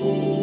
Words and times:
Ooh. 0.00 0.37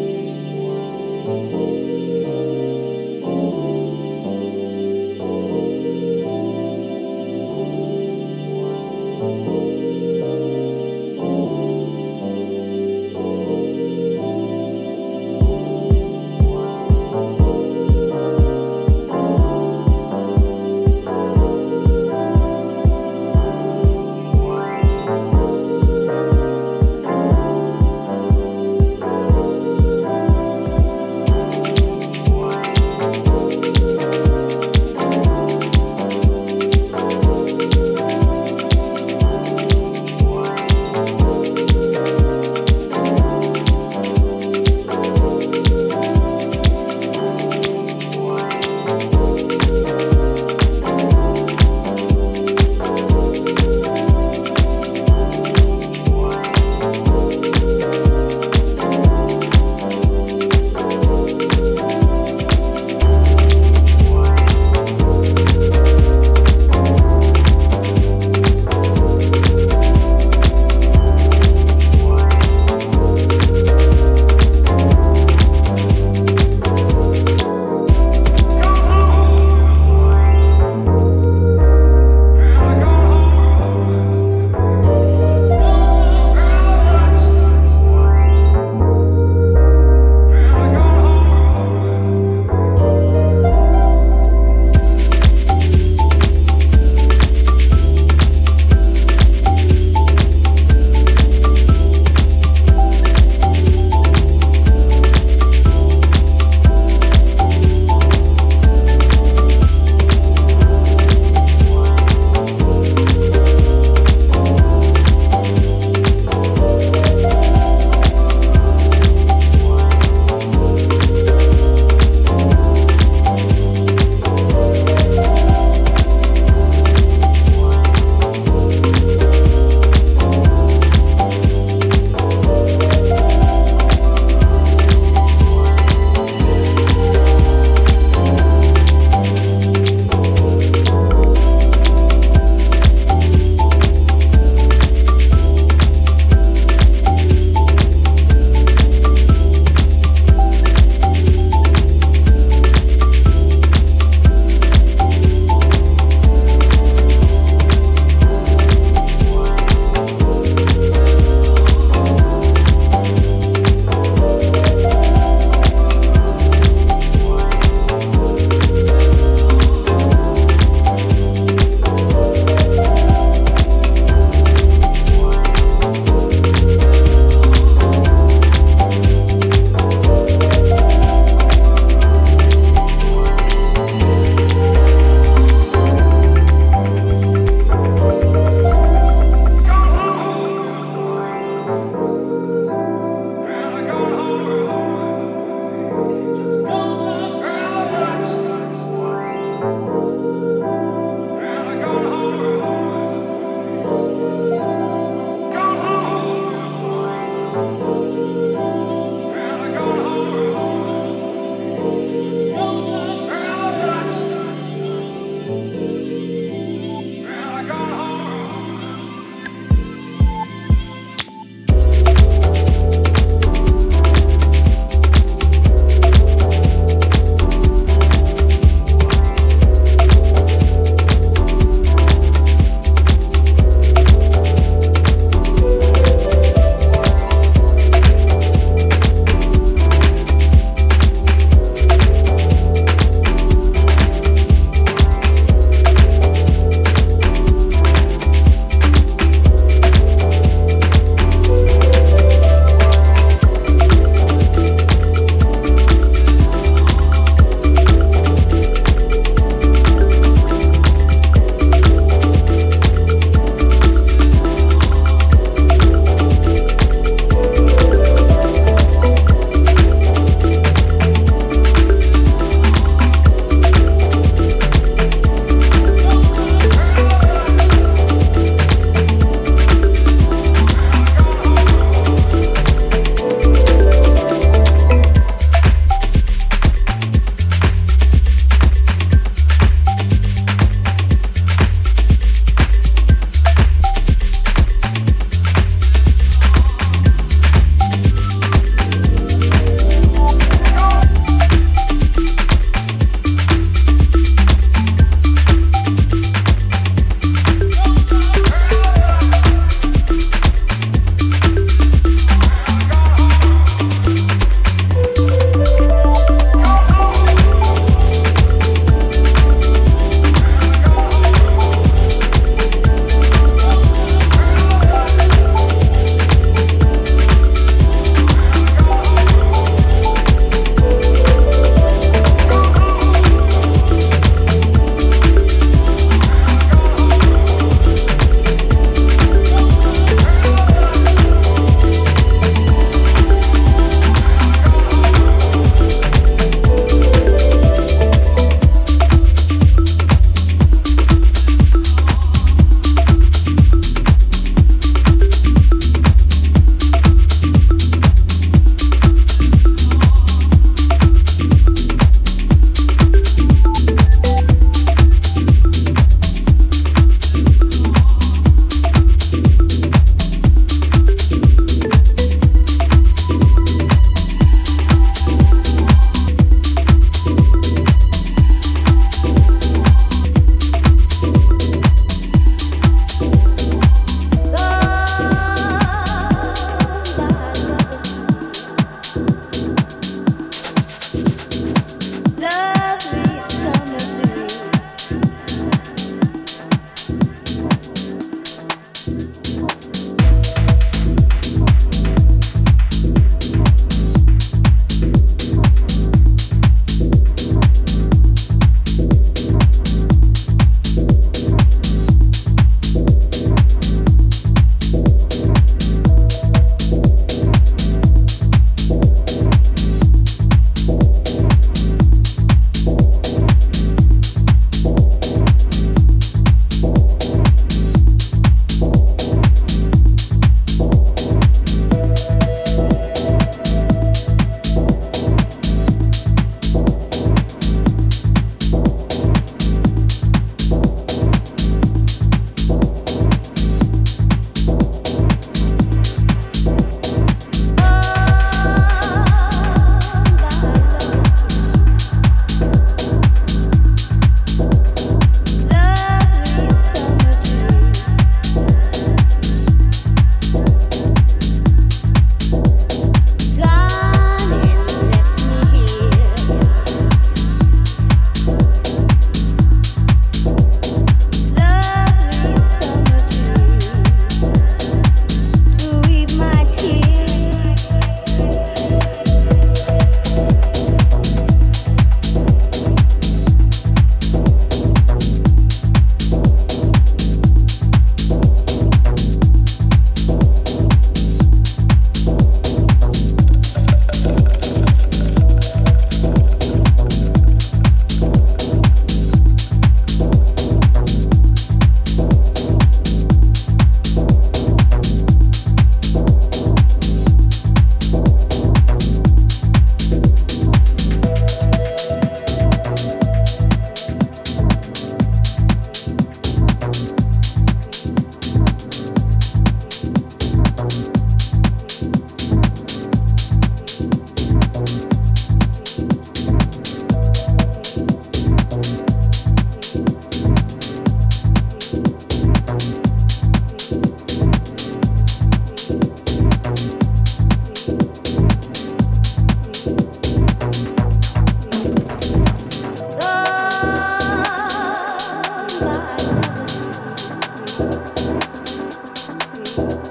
thank 549.76 549.92
you 549.92 550.05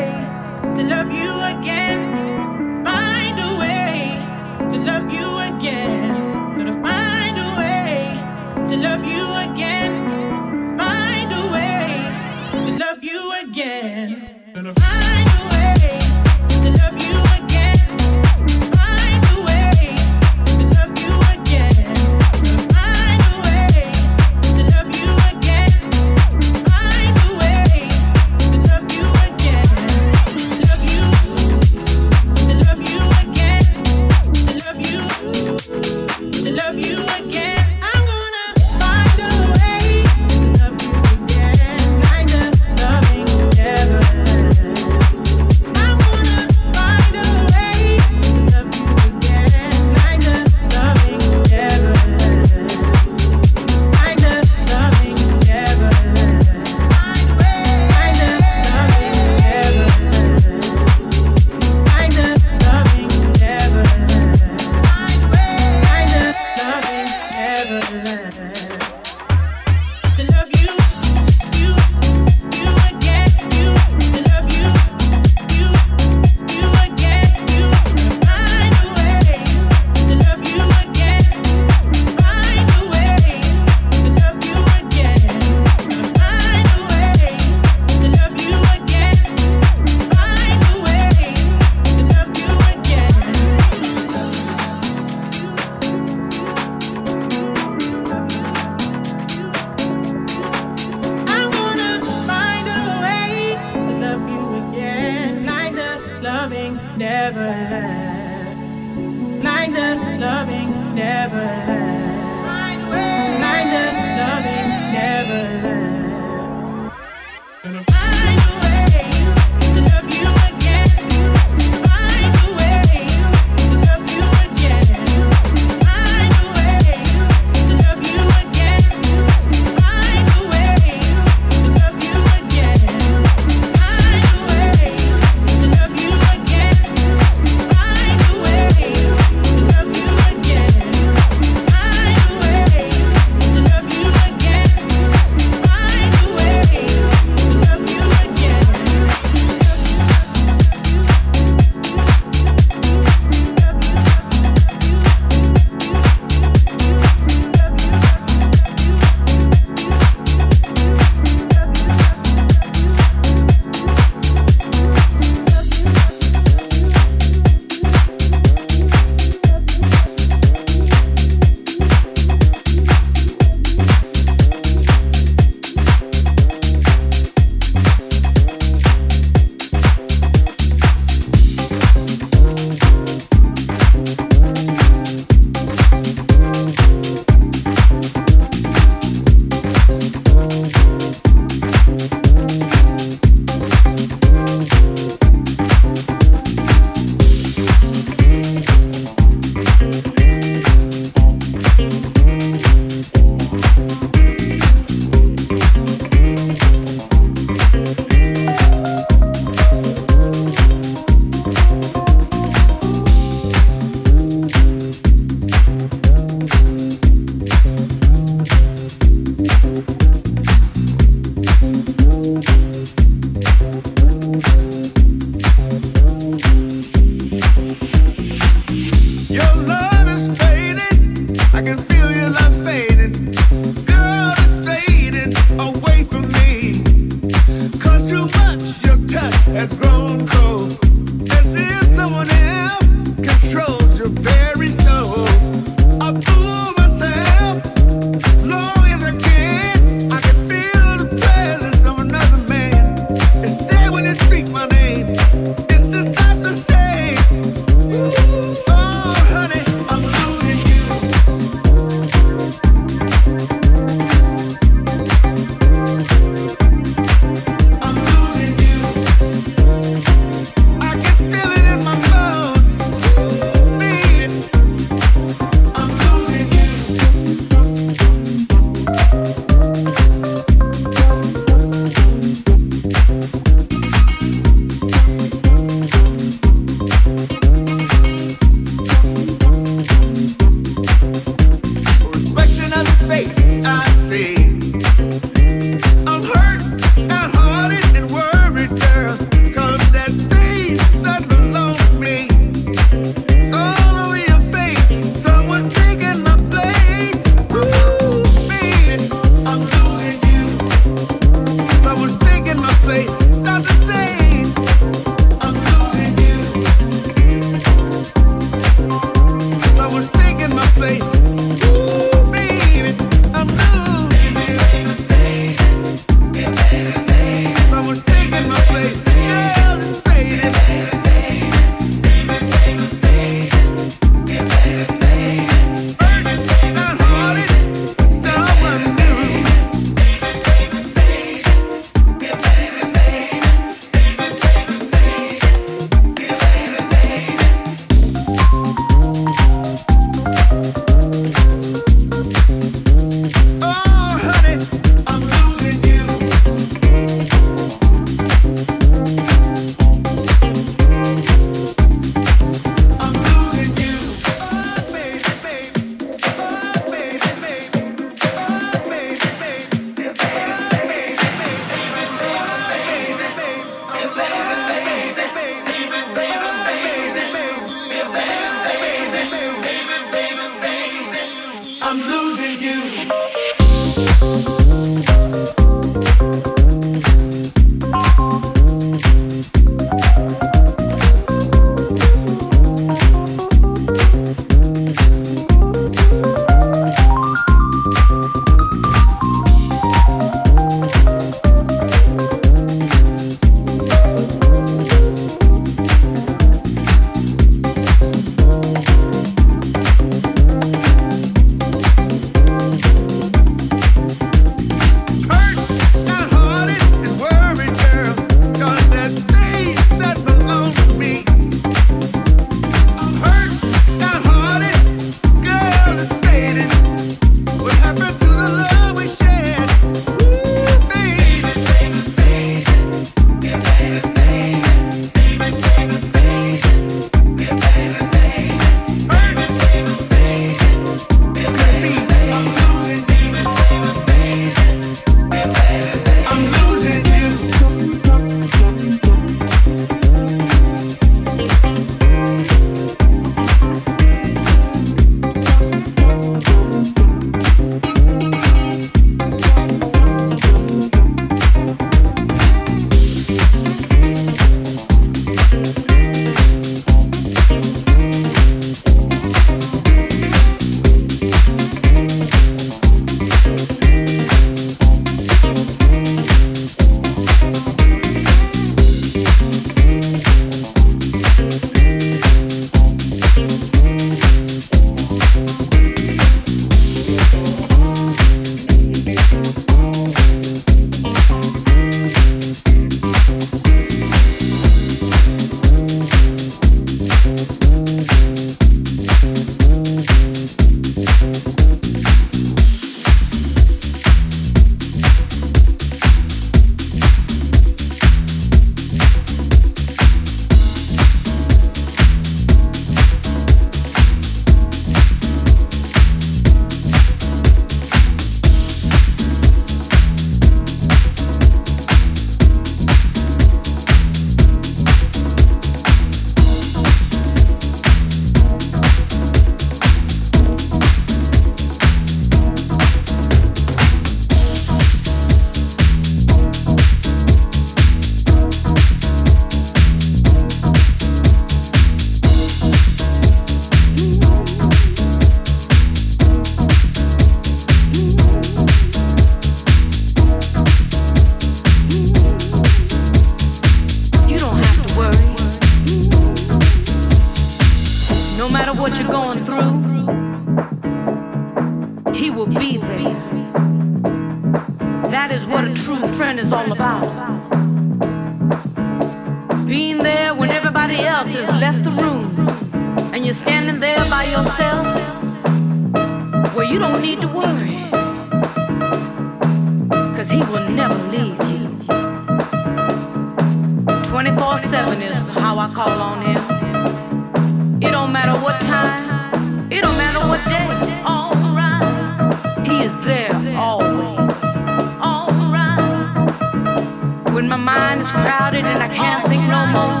mind 598.00 598.06
is 598.06 598.12
crowded 598.12 598.64
and 598.64 598.82
I 598.82 598.88
can't 598.88 599.26
think 599.28 599.42
no 599.44 599.66
more. 599.76 600.00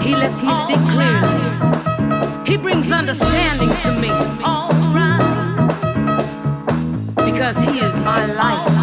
He 0.00 0.14
lets 0.14 0.42
me 0.42 0.54
see 0.66 0.76
clearly. 0.92 2.46
He 2.46 2.56
brings 2.56 2.90
understanding 2.92 3.70
to 3.82 3.92
me. 4.00 4.10
Because 7.30 7.56
he 7.64 7.80
is 7.80 8.02
my 8.02 8.26
life. 8.34 8.81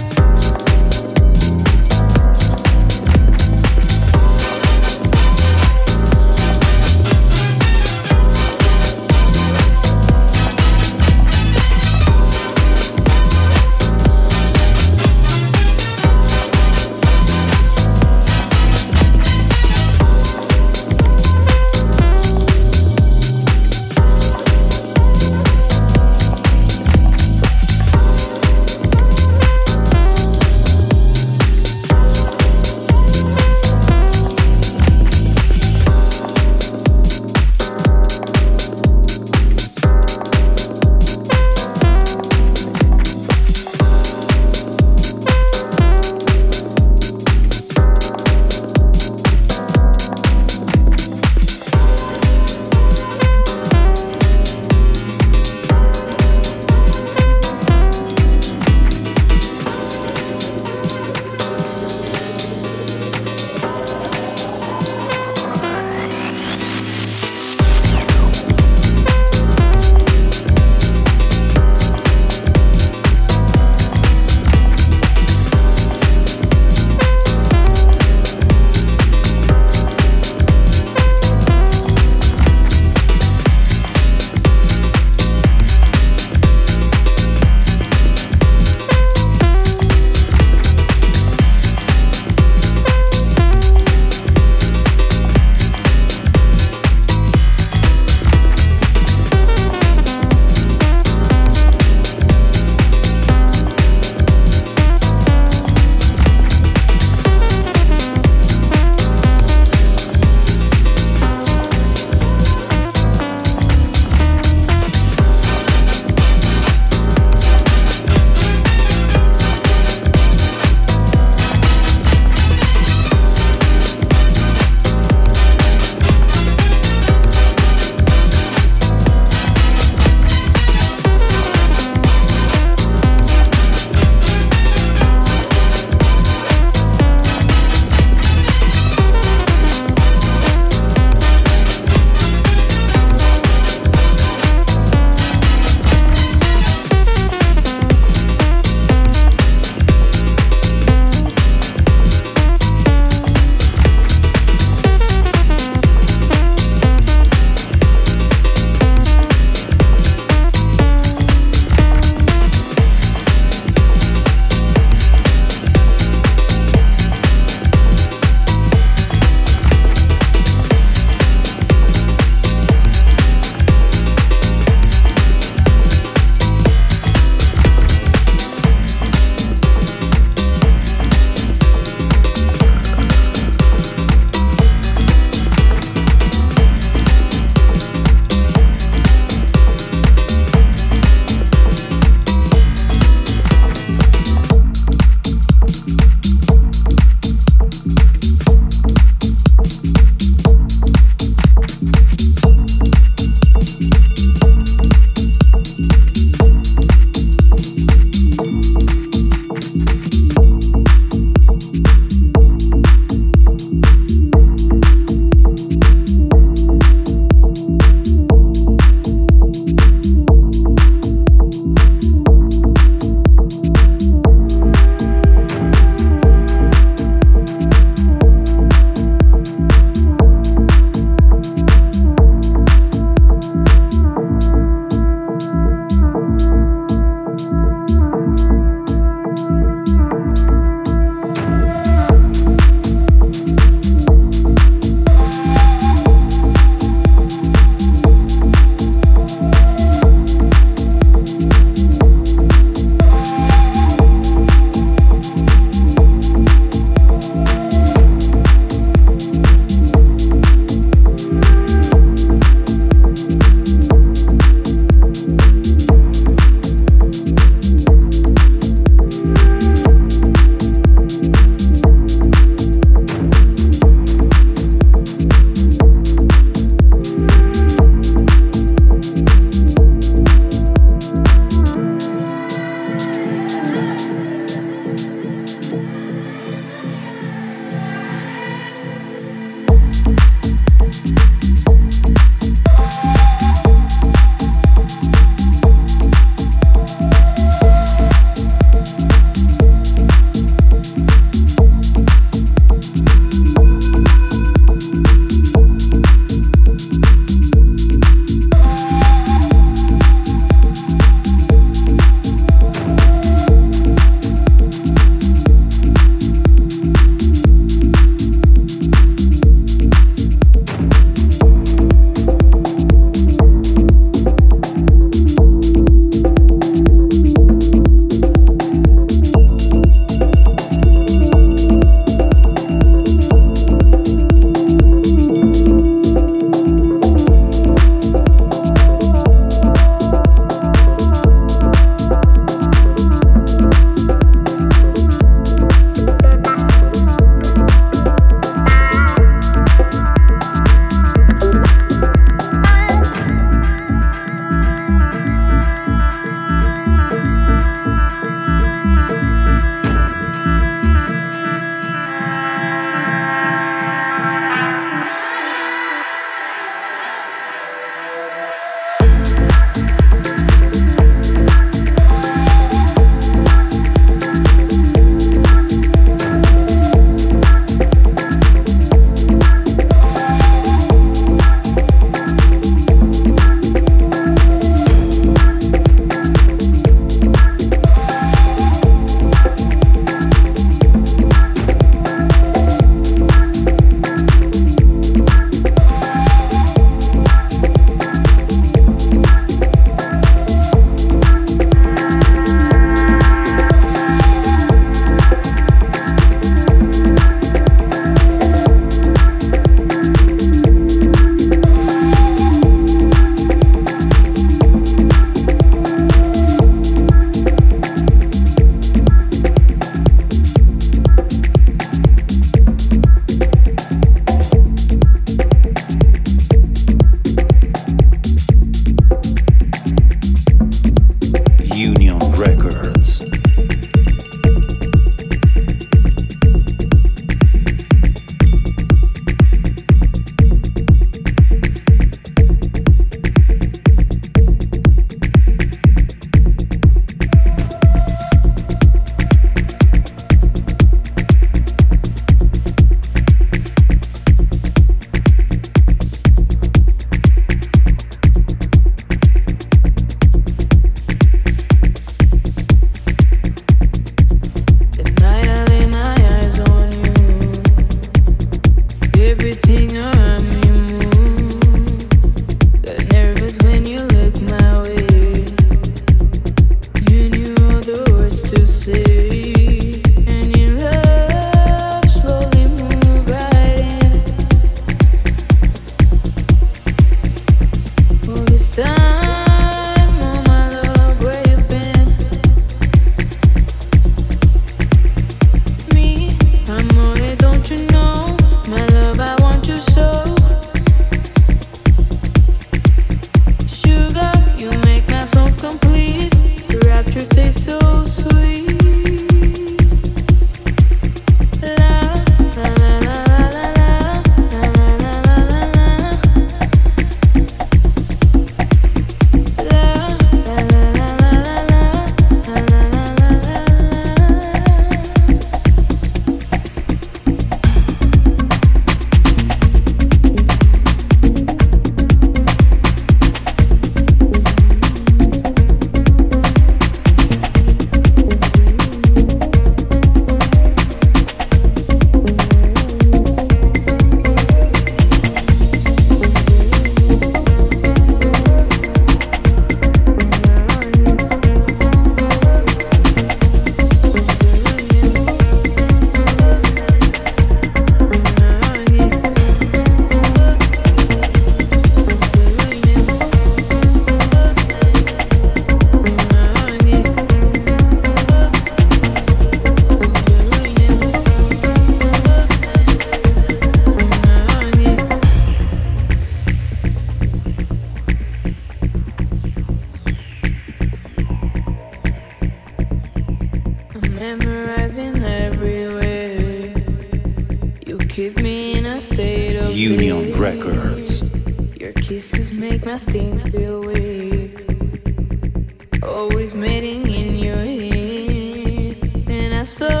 Meeting 599.61 600.00